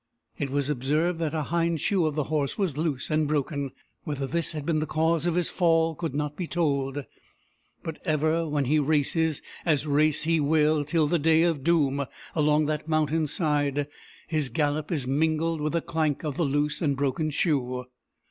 It 0.39 0.49
was 0.49 0.67
observed 0.67 1.19
that 1.19 1.35
a 1.35 1.43
hind 1.43 1.79
shoe 1.79 2.07
of 2.07 2.15
the 2.15 2.23
horse 2.23 2.57
was 2.57 2.75
loose 2.75 3.11
and 3.11 3.27
broken. 3.27 3.69
Whether 4.03 4.25
this 4.25 4.53
had 4.53 4.65
been 4.65 4.79
the 4.79 4.87
cause 4.87 5.27
of 5.27 5.35
his 5.35 5.51
fall, 5.51 5.93
could 5.93 6.15
not 6.15 6.35
be 6.35 6.47
told; 6.47 7.05
but 7.83 7.99
ever 8.03 8.47
when 8.47 8.65
he 8.65 8.79
races, 8.79 9.43
as 9.63 9.85
race 9.85 10.23
he 10.23 10.39
will, 10.39 10.83
till 10.83 11.05
the 11.05 11.19
day 11.19 11.43
of 11.43 11.63
doom, 11.63 12.07
along 12.33 12.65
that 12.65 12.87
mountain 12.87 13.27
side, 13.27 13.87
his 14.27 14.49
gallop 14.49 14.91
is 14.91 15.05
mingled 15.05 15.61
with 15.61 15.73
the 15.73 15.81
clank 15.81 16.23
of 16.23 16.35
the 16.35 16.45
loose 16.45 16.81
and 16.81 16.97
broken 16.97 17.29
shoe. 17.29 17.85